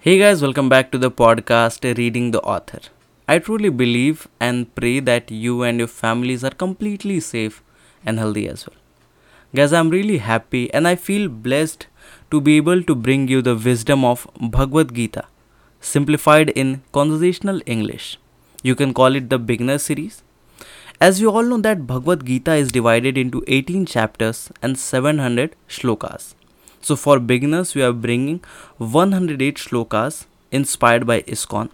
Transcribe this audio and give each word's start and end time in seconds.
Hey 0.00 0.16
guys, 0.16 0.40
welcome 0.40 0.68
back 0.68 0.92
to 0.92 0.98
the 0.98 1.10
podcast 1.10 1.82
Reading 1.98 2.30
the 2.30 2.40
Author. 2.42 2.78
I 3.26 3.40
truly 3.40 3.68
believe 3.68 4.28
and 4.38 4.72
pray 4.76 5.00
that 5.00 5.32
you 5.32 5.64
and 5.64 5.80
your 5.80 5.88
families 5.88 6.44
are 6.44 6.52
completely 6.52 7.18
safe 7.18 7.64
and 8.06 8.16
healthy 8.16 8.48
as 8.48 8.64
well. 8.64 8.76
Guys, 9.56 9.72
I'm 9.72 9.90
really 9.90 10.18
happy 10.18 10.72
and 10.72 10.86
I 10.86 10.94
feel 10.94 11.28
blessed 11.28 11.88
to 12.30 12.40
be 12.40 12.56
able 12.58 12.84
to 12.84 12.94
bring 12.94 13.26
you 13.26 13.42
the 13.42 13.56
wisdom 13.56 14.04
of 14.04 14.28
Bhagavad 14.40 14.94
Gita, 14.94 15.24
simplified 15.80 16.50
in 16.50 16.82
conversational 16.92 17.60
English. 17.66 18.20
You 18.62 18.76
can 18.76 18.94
call 18.94 19.16
it 19.16 19.30
the 19.30 19.38
beginner 19.40 19.78
series. 19.78 20.22
As 21.00 21.20
you 21.20 21.28
all 21.32 21.42
know 21.42 21.58
that 21.58 21.88
Bhagavad 21.88 22.24
Gita 22.24 22.54
is 22.54 22.70
divided 22.70 23.18
into 23.18 23.42
18 23.48 23.84
chapters 23.86 24.52
and 24.62 24.78
700 24.78 25.56
shlokas. 25.68 26.34
So 26.80 26.96
for 26.96 27.18
beginners, 27.18 27.74
we 27.74 27.82
are 27.82 27.92
bringing 27.92 28.40
108 28.78 29.56
shlokas 29.56 30.26
inspired 30.50 31.06
by 31.06 31.22
ISKCON. 31.22 31.70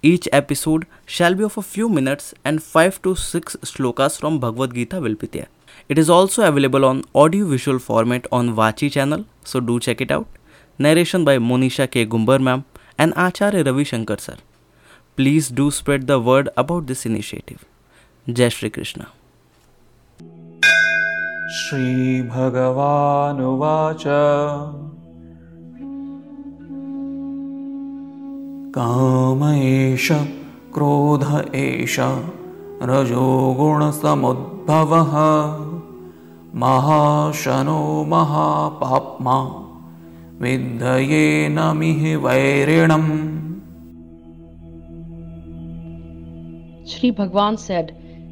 Each 0.00 0.28
episode 0.32 0.86
shall 1.06 1.34
be 1.34 1.42
of 1.42 1.58
a 1.58 1.62
few 1.62 1.88
minutes 1.88 2.32
and 2.44 2.62
5 2.62 3.02
to 3.02 3.14
6 3.16 3.56
shlokas 3.56 4.18
from 4.18 4.38
Bhagavad 4.38 4.74
Gita 4.74 5.00
will 5.00 5.16
be 5.16 5.26
there. 5.26 5.48
It 5.88 5.98
is 5.98 6.08
also 6.08 6.46
available 6.46 6.84
on 6.84 7.02
audio 7.14 7.46
visual 7.46 7.78
format 7.78 8.26
on 8.30 8.54
Vachi 8.54 8.92
channel, 8.92 9.24
so 9.42 9.58
do 9.58 9.80
check 9.80 10.00
it 10.00 10.10
out. 10.10 10.28
Narration 10.78 11.24
by 11.24 11.38
Monisha 11.38 11.90
K. 11.90 12.06
Gumbar 12.06 12.40
ma'am 12.40 12.64
and 12.96 13.12
Acharya 13.16 13.64
Ravi 13.64 13.84
Shankar 13.84 14.18
sir. 14.18 14.36
Please 15.16 15.48
do 15.48 15.70
spread 15.72 16.06
the 16.06 16.20
word 16.20 16.48
about 16.56 16.86
this 16.86 17.04
initiative. 17.04 17.64
Jai 18.32 18.50
Shri 18.50 18.70
Krishna. 18.70 19.08
श्रीभगवानुवाच। 21.52 24.04
काम 28.74 29.44
एष 29.44 30.12
क्रोध 30.74 31.54
एष 31.54 31.96
रजोगुणसमुद्भवः 32.82 35.14
महाशनो 36.54 38.04
महापाप्मा 38.04 39.64
विद्धयेन 40.40 41.72
मिह 41.76 42.18
वैरिणम्। 42.18 43.28
Sri 46.88 47.16
Bhagwan 47.16 47.56
said, 47.56 47.90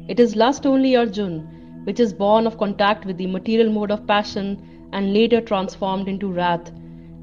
It 0.09 0.19
is 0.19 0.35
lust 0.35 0.65
only, 0.65 1.05
Arjun, 1.05 1.56
which 1.87 2.01
is 2.01 2.11
born 2.11 2.45
of 2.45 2.57
contact 2.57 3.05
with 3.05 3.17
the 3.17 3.27
material 3.27 3.71
mode 3.71 3.91
of 3.91 4.05
passion 4.05 4.89
and 4.91 5.13
later 5.13 5.39
transformed 5.39 6.09
into 6.09 6.29
wrath, 6.29 6.69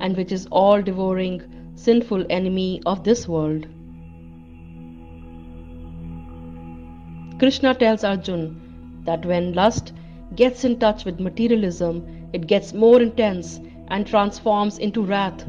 and 0.01 0.17
which 0.17 0.33
is 0.33 0.47
all 0.51 0.81
devouring, 0.81 1.43
sinful 1.75 2.25
enemy 2.31 2.81
of 2.87 3.05
this 3.05 3.29
world. 3.29 3.67
Krishna 7.39 7.75
tells 7.75 8.05
Arjun 8.05 9.03
that 9.05 9.27
when 9.27 9.53
lust 9.53 9.93
gets 10.35 10.65
in 10.65 10.79
touch 10.79 11.05
with 11.05 11.21
materialism, 11.21 12.31
it 12.33 12.47
gets 12.47 12.73
more 12.73 13.03
intense 13.03 13.61
and 13.89 14.07
transforms 14.07 14.79
into 14.79 15.03
wrath. 15.03 15.45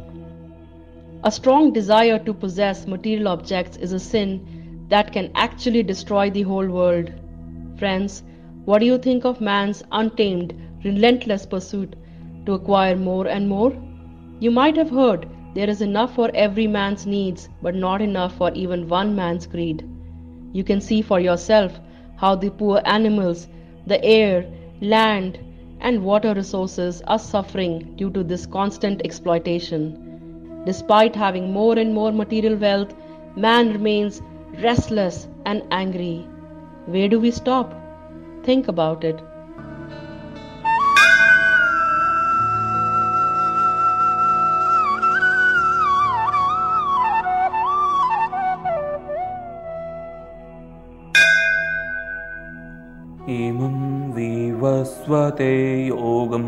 A 1.23 1.31
strong 1.31 1.71
desire 1.71 2.19
to 2.19 2.33
possess 2.33 2.85
material 2.85 3.29
objects 3.29 3.77
is 3.77 3.93
a 3.93 3.99
sin 4.11 4.85
that 4.89 5.13
can 5.13 5.31
actually 5.35 5.83
destroy 5.83 6.29
the 6.29 6.41
whole 6.41 6.67
world. 6.67 7.13
Friends, 7.79 8.23
what 8.65 8.79
do 8.79 8.85
you 8.85 8.97
think 8.97 9.25
of 9.25 9.39
man's 9.39 9.83
untamed, 9.91 10.53
relentless 10.83 11.45
pursuit 11.45 11.95
to 12.45 12.53
acquire 12.53 12.95
more 12.95 13.27
and 13.27 13.47
more? 13.47 13.73
You 14.39 14.51
might 14.51 14.75
have 14.75 14.89
heard 14.89 15.29
there 15.53 15.69
is 15.69 15.81
enough 15.81 16.15
for 16.15 16.31
every 16.33 16.67
man's 16.67 17.05
needs, 17.05 17.47
but 17.61 17.75
not 17.75 18.01
enough 18.01 18.35
for 18.35 18.51
even 18.53 18.89
one 18.89 19.15
man's 19.15 19.45
greed. 19.45 19.87
You 20.51 20.63
can 20.63 20.81
see 20.81 21.01
for 21.01 21.19
yourself 21.19 21.79
how 22.17 22.35
the 22.35 22.49
poor 22.49 22.81
animals, 22.85 23.47
the 23.85 24.03
air, 24.03 24.45
land, 24.81 25.39
and 25.79 26.03
water 26.03 26.33
resources 26.33 27.03
are 27.07 27.19
suffering 27.19 27.95
due 27.95 28.09
to 28.09 28.23
this 28.23 28.45
constant 28.45 29.01
exploitation. 29.05 30.63
Despite 30.65 31.15
having 31.15 31.53
more 31.53 31.77
and 31.77 31.93
more 31.93 32.11
material 32.11 32.55
wealth, 32.55 32.95
man 33.35 33.73
remains 33.73 34.21
restless 34.63 35.27
and 35.45 35.61
angry. 35.69 36.27
Where 36.87 37.07
do 37.07 37.19
we 37.19 37.29
stop? 37.29 37.84
Think 38.45 38.67
about 38.67 39.03
it. 39.03 39.21
इमं 53.35 53.77
विवस्वते 54.13 55.53
योगं 55.87 56.45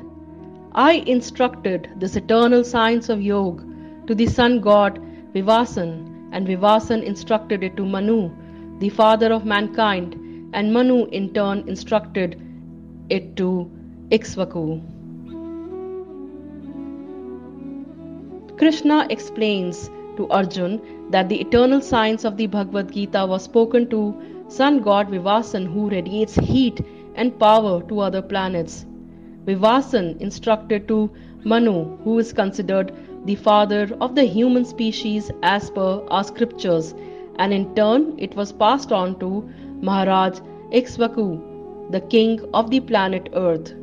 I 0.73 1.03
instructed 1.05 1.89
this 1.99 2.15
eternal 2.15 2.63
science 2.63 3.09
of 3.09 3.21
yoga 3.21 3.63
to 4.07 4.15
the 4.15 4.25
sun 4.25 4.61
god 4.61 4.99
Vivasvan, 5.35 6.29
and 6.31 6.47
Vivasvan 6.47 7.03
instructed 7.03 7.63
it 7.63 7.77
to 7.77 7.85
Manu, 7.85 8.31
the 8.79 8.89
father 8.89 9.31
of 9.31 9.45
mankind, 9.45 10.15
and 10.53 10.73
Manu 10.73 11.05
in 11.07 11.33
turn 11.33 11.63
instructed 11.67 12.41
it 13.09 13.35
to 13.35 13.69
Iksvaku. 14.09 14.81
Krishna 18.57 19.05
explains 19.09 19.89
to 20.17 20.27
Arjun 20.29 21.09
that 21.11 21.29
the 21.29 21.39
eternal 21.41 21.81
science 21.81 22.23
of 22.23 22.37
the 22.37 22.47
Bhagavad 22.47 22.91
Gita 22.91 23.25
was 23.25 23.43
spoken 23.43 23.89
to 23.89 24.15
sun 24.47 24.79
god 24.79 25.09
Vivasvan 25.09 25.65
who 25.71 25.89
radiates 25.89 26.35
heat 26.35 26.81
and 27.15 27.37
power 27.39 27.81
to 27.89 27.99
other 27.99 28.21
planets. 28.21 28.85
Vivasvan 29.45 30.19
instructed 30.21 30.87
to 30.87 31.09
Manu 31.43 31.97
who 32.03 32.17
is 32.19 32.33
considered 32.33 32.93
the 33.25 33.35
father 33.35 33.89
of 34.01 34.15
the 34.15 34.23
human 34.23 34.65
species 34.65 35.31
as 35.43 35.69
per 35.69 36.01
our 36.09 36.23
scriptures 36.23 36.93
and 37.37 37.53
in 37.53 37.73
turn 37.75 38.13
it 38.17 38.35
was 38.35 38.51
passed 38.51 38.91
on 38.91 39.19
to 39.19 39.47
Maharaj 39.81 40.39
Ikshvaku, 40.71 41.91
the 41.91 42.01
king 42.01 42.39
of 42.53 42.69
the 42.69 42.79
planet 42.79 43.29
Earth. 43.33 43.73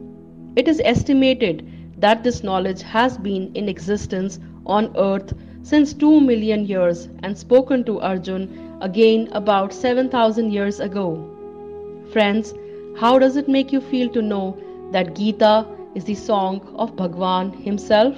It 0.57 0.69
is 0.69 0.81
estimated 0.85 1.69
that 1.99 2.25
this 2.25 2.43
knowledge 2.43 2.83
has 2.83 3.17
been 3.17 3.51
in 3.55 3.69
existence 3.69 4.39
on 4.67 4.95
earth 4.97 5.33
since 5.63 5.95
2 5.95 6.21
million 6.21 6.67
years 6.67 7.09
and 7.23 7.39
spoken 7.39 7.85
to 7.85 8.01
Arjun 8.01 8.79
again 8.81 9.29
about 9.33 9.73
7000 9.73 10.51
years 10.51 10.81
ago. 10.81 11.07
Friends, 12.13 12.53
how 12.99 13.19
does 13.19 13.37
it 13.37 13.49
make 13.49 13.73
you 13.73 13.81
feel 13.81 14.09
to 14.11 14.21
know 14.21 14.59
that 14.91 15.15
Gita 15.15 15.67
is 15.95 16.05
the 16.05 16.15
song 16.15 16.75
of 16.77 16.97
Bhagwan 16.97 17.53
himself? 17.53 18.17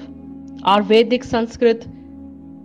Our 0.62 0.83
Vedic 0.83 1.22
Sanskrit 1.22 1.87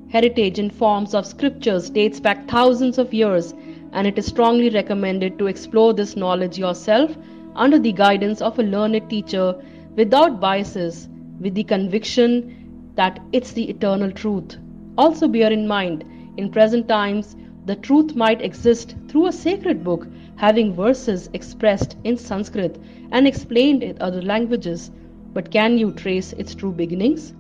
heritage 0.09 0.57
in 0.57 0.69
forms 0.69 1.13
of 1.13 1.25
scriptures 1.25 1.89
dates 1.89 2.19
back 2.19 2.47
thousands 2.47 2.97
of 2.97 3.13
years, 3.13 3.53
and 3.91 4.07
it 4.07 4.17
is 4.17 4.25
strongly 4.25 4.69
recommended 4.69 5.37
to 5.37 5.47
explore 5.47 5.93
this 5.93 6.15
knowledge 6.15 6.57
yourself 6.57 7.15
under 7.55 7.77
the 7.77 7.91
guidance 7.91 8.41
of 8.41 8.57
a 8.57 8.63
learned 8.63 9.09
teacher 9.09 9.55
without 9.95 10.39
biases, 10.39 11.07
with 11.39 11.53
the 11.53 11.63
conviction 11.63 12.91
that 12.95 13.19
it's 13.33 13.51
the 13.51 13.69
eternal 13.69 14.11
truth. 14.11 14.57
Also, 14.98 15.28
bear 15.28 15.52
in 15.52 15.66
mind, 15.66 16.04
in 16.36 16.50
present 16.50 16.88
times, 16.88 17.36
the 17.66 17.76
truth 17.76 18.14
might 18.14 18.42
exist 18.42 18.94
through 19.08 19.26
a 19.26 19.32
sacred 19.32 19.82
book 19.82 20.06
having 20.36 20.74
verses 20.74 21.30
expressed 21.32 21.96
in 22.04 22.16
Sanskrit 22.16 22.78
and 23.10 23.26
explained 23.26 23.82
in 23.82 23.96
other 24.00 24.22
languages. 24.22 24.90
But 25.32 25.50
can 25.50 25.78
you 25.78 25.92
trace 25.92 26.32
its 26.34 26.54
true 26.54 26.72
beginnings? 26.72 27.34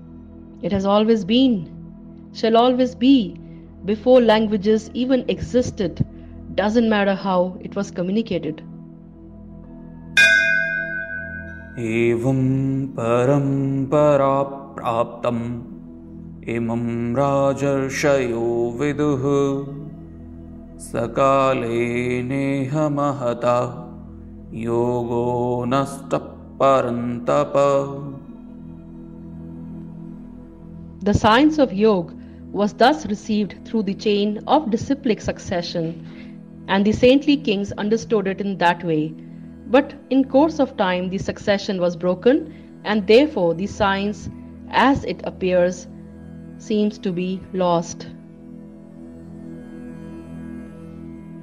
It 0.62 0.72
has 0.72 0.86
always 0.86 1.24
been, 1.24 2.30
shall 2.32 2.56
always 2.56 2.94
be, 2.94 3.36
before 3.84 4.20
languages 4.20 4.90
even 4.94 5.24
existed, 5.28 6.04
doesn't 6.54 6.88
matter 6.88 7.14
how 7.14 7.58
it 7.60 7.76
was 7.76 7.90
communicated. 7.90 8.62
एवं 11.78 12.40
परम्परा 12.96 14.34
प्राप्तम् 14.76 15.40
इमं 16.52 17.14
राजर्षयो 17.16 18.46
विदुः 18.78 19.22
सकाले 20.86 22.22
नेह 22.22 22.74
महता 22.96 23.60
योगो 24.64 25.24
नष्टः 25.68 26.26
परन्तप 26.60 27.54
The 31.06 31.14
science 31.14 31.58
of 31.58 31.72
yoga 31.72 32.14
was 32.52 32.74
thus 32.74 33.06
received 33.06 33.56
through 33.64 33.82
the 33.84 33.94
chain 33.94 34.38
of 34.46 34.70
disciplic 34.70 35.20
succession, 35.20 35.88
and 36.68 36.84
the 36.84 36.92
saintly 36.92 37.36
kings 37.36 37.72
understood 37.72 38.26
it 38.26 38.40
in 38.40 38.58
that 38.58 38.84
way. 38.84 39.14
But 39.66 39.94
in 40.10 40.24
course 40.24 40.60
of 40.60 40.76
time, 40.76 41.08
the 41.08 41.18
succession 41.18 41.80
was 41.80 41.96
broken, 41.96 42.54
and 42.84 43.06
therefore 43.06 43.54
the 43.54 43.66
science, 43.66 44.28
as 44.70 45.04
it 45.04 45.20
appears, 45.24 45.86
seems 46.59 46.97
to 46.99 47.11
be 47.11 47.41
lost. 47.53 48.07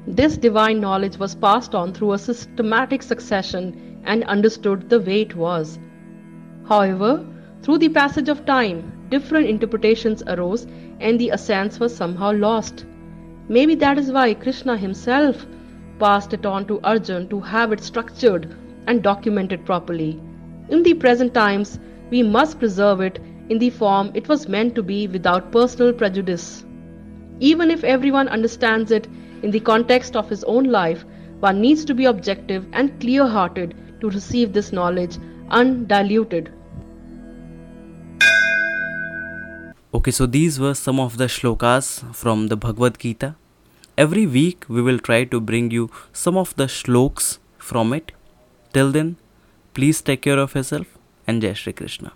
This 0.06 0.36
divine 0.36 0.80
knowledge 0.80 1.18
was 1.18 1.34
passed 1.34 1.74
on 1.74 1.92
through 1.92 2.12
a 2.12 2.18
systematic 2.18 3.02
succession 3.02 4.00
and 4.04 4.22
understood 4.24 4.88
the 4.88 5.00
way 5.00 5.22
it 5.22 5.34
was. 5.34 5.80
However, 6.68 7.26
through 7.62 7.78
the 7.78 7.88
passage 7.88 8.28
of 8.28 8.46
time, 8.46 9.08
different 9.08 9.48
interpretations 9.48 10.22
arose 10.28 10.66
and 11.00 11.18
the 11.18 11.32
essence 11.32 11.80
was 11.80 11.94
somehow 11.94 12.32
lost. 12.32 12.86
Maybe 13.48 13.74
that 13.76 13.98
is 13.98 14.12
why 14.12 14.34
Krishna 14.34 14.76
himself 14.76 15.44
passed 15.98 16.32
it 16.32 16.46
on 16.46 16.66
to 16.66 16.80
Arjun 16.82 17.28
to 17.28 17.40
have 17.40 17.72
it 17.72 17.80
structured 17.80 18.54
and 18.86 19.02
documented 19.02 19.64
properly. 19.64 20.20
In 20.68 20.82
the 20.82 20.94
present 20.94 21.34
times, 21.34 21.78
we 22.10 22.22
must 22.22 22.58
preserve 22.58 23.00
it 23.00 23.18
in 23.48 23.58
the 23.58 23.70
form 23.70 24.10
it 24.14 24.28
was 24.28 24.48
meant 24.48 24.74
to 24.74 24.82
be 24.82 25.06
without 25.06 25.52
personal 25.52 25.92
prejudice. 25.92 26.64
Even 27.40 27.70
if 27.70 27.84
everyone 27.84 28.28
understands 28.28 28.90
it 28.90 29.06
in 29.42 29.50
the 29.50 29.60
context 29.60 30.16
of 30.16 30.28
his 30.28 30.44
own 30.44 30.64
life, 30.64 31.04
one 31.40 31.60
needs 31.60 31.84
to 31.84 31.94
be 31.94 32.06
objective 32.06 32.66
and 32.72 32.98
clear 33.00 33.26
hearted 33.26 33.74
to 34.00 34.10
receive 34.10 34.52
this 34.52 34.72
knowledge 34.72 35.18
undiluted. 35.50 36.52
Okay, 39.94 40.10
so 40.10 40.26
these 40.26 40.58
were 40.60 40.74
some 40.74 41.00
of 41.00 41.16
the 41.16 41.26
shlokas 41.26 42.14
from 42.14 42.48
the 42.48 42.56
Bhagavad 42.56 42.98
Gita. 42.98 43.34
Every 43.96 44.26
week 44.26 44.64
we 44.68 44.82
will 44.82 44.98
try 44.98 45.24
to 45.24 45.40
bring 45.40 45.70
you 45.70 45.90
some 46.12 46.36
of 46.36 46.54
the 46.56 46.68
shloks 46.68 47.38
from 47.58 47.92
it. 47.92 48.12
Till 48.72 48.92
then, 48.92 49.16
please 49.72 50.02
take 50.02 50.22
care 50.22 50.38
of 50.38 50.54
yourself 50.54 50.98
and 51.26 51.40
Jai 51.40 51.54
Shri 51.54 51.72
Krishna. 51.72 52.12